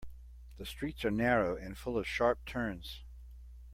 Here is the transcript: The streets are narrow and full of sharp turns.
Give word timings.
The 0.57 0.65
streets 0.65 1.05
are 1.05 1.11
narrow 1.11 1.55
and 1.55 1.77
full 1.77 1.95
of 1.95 2.07
sharp 2.07 2.43
turns. 2.47 3.03